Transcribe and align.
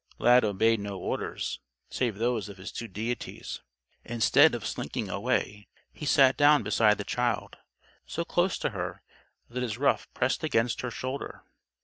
Lad 0.17 0.43
obeyed 0.43 0.79
no 0.79 0.97
orders, 0.97 1.59
save 1.91 2.15
those 2.17 2.49
of 2.49 2.57
his 2.57 2.71
two 2.71 2.87
deities. 2.87 3.61
Instead 4.03 4.55
of 4.55 4.65
slinking 4.65 5.09
away, 5.11 5.67
he 5.93 6.07
sat 6.07 6.35
down 6.35 6.63
beside 6.63 6.97
the 6.97 7.03
child; 7.03 7.57
so 8.07 8.25
close 8.25 8.57
to 8.57 8.71
her 8.71 9.03
that 9.47 9.61
his 9.61 9.77
ruff 9.77 10.11
pressed 10.15 10.43
against 10.43 10.81
her 10.81 10.89
shoulder. 10.89 11.43